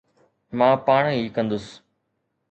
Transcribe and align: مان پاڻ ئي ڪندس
مان 0.57 0.73
پاڻ 0.85 1.01
ئي 1.15 1.21
ڪندس 1.35 1.65